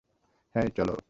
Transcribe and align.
হেই, 0.55 0.69
চলো। 0.77 0.95